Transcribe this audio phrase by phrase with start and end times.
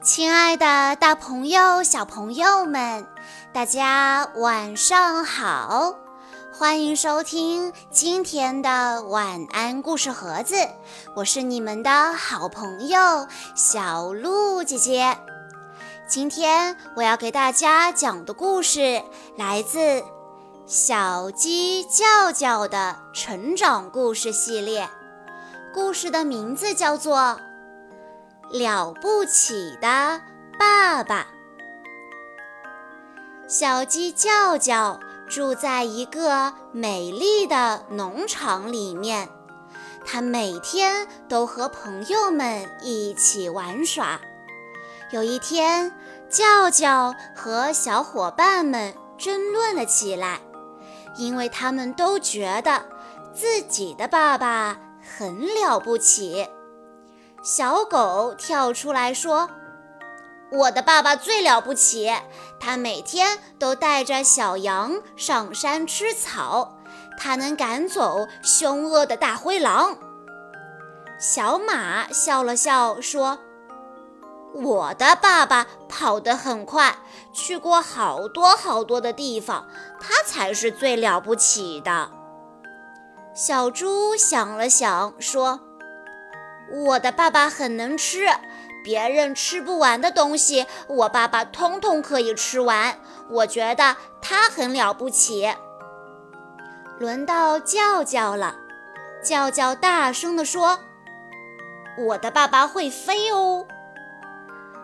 [0.00, 3.04] 亲爱的，大朋友、小朋友们，
[3.52, 5.96] 大家晚上好！
[6.56, 10.54] 欢迎收听今天的晚安故事盒子，
[11.16, 15.18] 我是你们的好朋友小鹿姐姐。
[16.06, 19.02] 今天我要给大家讲的故事
[19.36, 19.78] 来自
[20.64, 24.88] 《小鸡叫叫》的成长故事系列，
[25.74, 27.40] 故事的名字叫做。
[28.50, 30.22] 了不起的
[30.58, 31.26] 爸爸，
[33.46, 34.98] 小鸡叫叫
[35.28, 39.28] 住在一个美丽的农场里面。
[40.06, 44.18] 它每天都和朋友们一起玩耍。
[45.10, 45.92] 有一天，
[46.30, 50.40] 叫叫和小伙伴们争论了起来，
[51.16, 52.82] 因为他们都觉得
[53.34, 56.48] 自己的爸爸很了不起。
[57.42, 59.48] 小狗跳出来说
[60.50, 62.12] ：“我的爸爸最了不起，
[62.58, 66.76] 他每天都带着小羊上山吃草，
[67.16, 69.96] 他能赶走凶恶的大灰狼。”
[71.18, 73.38] 小马笑了笑说
[74.52, 76.96] ：“我的爸爸跑得很快，
[77.32, 79.68] 去过好多好多的地方，
[80.00, 82.10] 他才是最了不起的。”
[83.32, 85.60] 小猪想了想说。
[86.70, 88.26] 我的爸爸很能吃，
[88.84, 92.98] 别人吃不完的东西，我爸爸通通可以吃完。
[93.30, 95.54] 我觉得他很了不起。
[96.98, 98.56] 轮到叫叫了，
[99.22, 100.80] 叫叫大声地说
[101.98, 103.66] ：“我的爸爸会飞哦！”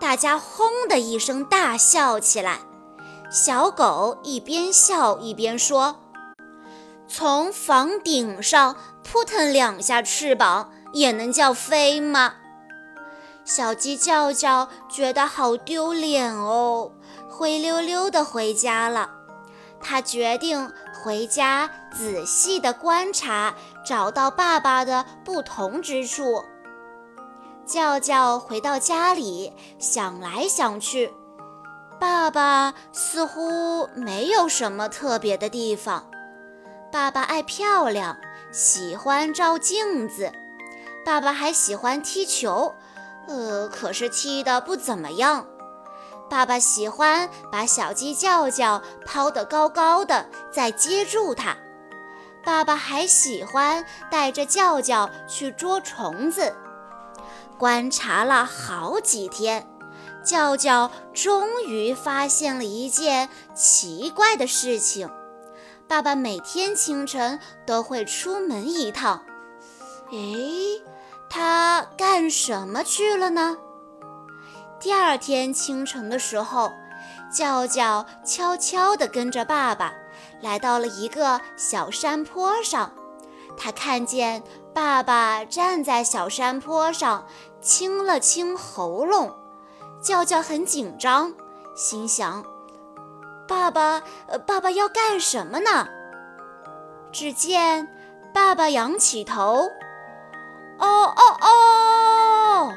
[0.00, 2.60] 大家轰的一声大笑起来。
[3.30, 6.00] 小狗一边笑一边说
[7.08, 12.36] ：“从房顶上扑腾两下翅膀。”也能叫飞吗？
[13.44, 16.90] 小鸡叫叫，觉得好丢脸哦，
[17.28, 19.10] 灰溜溜的回家了。
[19.78, 26.42] 他决定回家仔细的观察，找到爸爸的不同之处。
[27.66, 31.12] 叫叫回到家里，想来想去，
[32.00, 36.08] 爸爸似乎没有什么特别的地方。
[36.90, 38.16] 爸爸爱漂亮，
[38.50, 40.32] 喜欢照镜子。
[41.06, 42.74] 爸爸还喜欢踢球，
[43.28, 45.46] 呃，可是踢得不怎么样。
[46.28, 51.56] 爸爸喜欢把小鸡叫叫抛得高高的，再接住它。
[52.44, 56.52] 爸爸还喜欢带着叫叫去捉虫子。
[57.56, 59.64] 观察了好几天，
[60.24, 65.08] 叫叫终于发现了一件奇怪的事情：
[65.86, 69.22] 爸爸每天清晨都会出门一趟。
[70.10, 70.82] 诶。
[71.28, 73.56] 他干什么去了呢？
[74.80, 76.70] 第二天清晨的时候，
[77.32, 79.92] 叫叫悄悄地跟着爸爸
[80.40, 82.92] 来到了一个小山坡上。
[83.58, 84.42] 他看见
[84.74, 87.26] 爸爸站在小山坡上，
[87.60, 89.34] 清了清喉咙。
[90.02, 91.32] 叫叫很紧张，
[91.74, 92.44] 心想：
[93.48, 94.02] 爸爸，
[94.46, 95.88] 爸爸要干什么呢？
[97.10, 97.88] 只见
[98.32, 99.68] 爸爸仰起头。
[100.78, 102.74] 哦哦哦！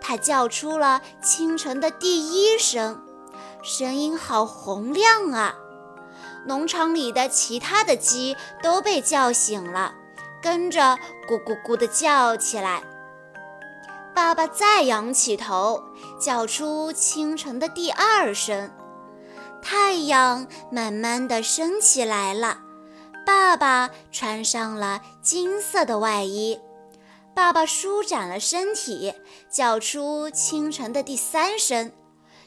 [0.00, 3.02] 他叫出了清晨的第一声，
[3.62, 5.54] 声音好洪亮啊！
[6.44, 9.94] 农场里的其他的鸡都被叫醒了，
[10.42, 10.98] 跟着
[11.28, 12.82] 咕咕咕地叫起来。
[14.14, 15.82] 爸爸再仰起头，
[16.20, 18.70] 叫出清晨的第二声。
[19.62, 22.58] 太阳慢慢地升起来了，
[23.24, 26.60] 爸爸穿上了金色的外衣。
[27.34, 29.14] 爸爸舒展了身体，
[29.50, 31.92] 叫出清晨的第三声，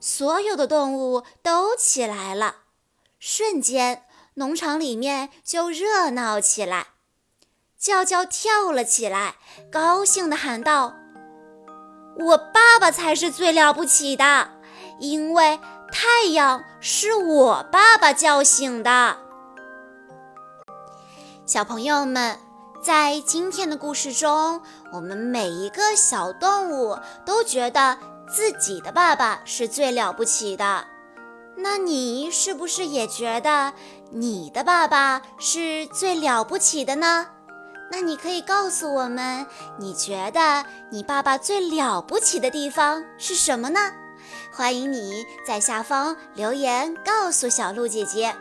[0.00, 2.56] 所有的动物都起来了。
[3.18, 6.88] 瞬间，农场里面就热闹起来。
[7.76, 9.36] 叫叫跳了起来，
[9.70, 10.94] 高兴地喊道
[12.18, 14.50] ：“我爸爸才是最了不起的，
[15.00, 15.58] 因为
[15.92, 19.18] 太阳是我爸爸叫醒的。”
[21.46, 22.47] 小朋友们。
[22.80, 26.96] 在今天的故事中，我们每一个小动物
[27.26, 27.98] 都觉得
[28.28, 30.86] 自己的爸爸是最了不起的。
[31.56, 33.72] 那你是不是也觉得
[34.12, 37.26] 你的爸爸是最了不起的呢？
[37.90, 39.44] 那你可以告诉我们，
[39.78, 43.80] 你觉得你爸爸最了不起的地方是什么呢？
[44.52, 48.36] 欢迎你在下方留言告诉小鹿姐姐。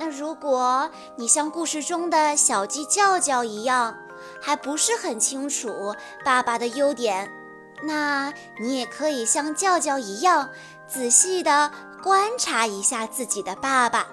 [0.00, 3.94] 那如果你像故事中的小鸡叫叫一样，
[4.40, 5.94] 还不是很清楚
[6.24, 7.30] 爸爸的优点，
[7.82, 10.48] 那你也可以像叫叫一样，
[10.88, 11.70] 仔细的
[12.02, 14.06] 观察一下自己的爸爸，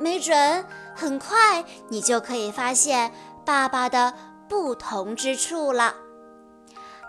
[0.00, 0.66] 没准
[0.96, 3.12] 很快你就可以发现
[3.46, 4.12] 爸爸的
[4.48, 5.94] 不同之处了。